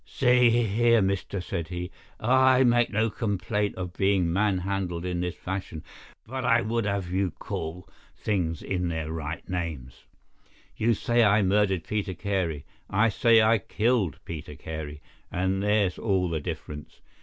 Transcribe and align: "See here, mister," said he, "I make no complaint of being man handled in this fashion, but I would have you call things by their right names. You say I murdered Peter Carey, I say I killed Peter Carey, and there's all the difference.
"See 0.03 0.49
here, 0.65 0.99
mister," 0.99 1.41
said 1.41 1.67
he, 1.67 1.91
"I 2.19 2.63
make 2.63 2.89
no 2.89 3.11
complaint 3.11 3.75
of 3.75 3.93
being 3.93 4.33
man 4.33 4.57
handled 4.57 5.05
in 5.05 5.21
this 5.21 5.35
fashion, 5.35 5.83
but 6.25 6.43
I 6.43 6.61
would 6.61 6.85
have 6.87 7.11
you 7.11 7.29
call 7.29 7.87
things 8.17 8.63
by 8.63 8.77
their 8.77 9.11
right 9.11 9.47
names. 9.47 10.05
You 10.75 10.95
say 10.95 11.23
I 11.23 11.43
murdered 11.43 11.83
Peter 11.83 12.15
Carey, 12.15 12.65
I 12.89 13.09
say 13.09 13.43
I 13.43 13.59
killed 13.59 14.17
Peter 14.25 14.55
Carey, 14.55 15.01
and 15.31 15.61
there's 15.61 15.99
all 15.99 16.29
the 16.29 16.39
difference. 16.39 16.99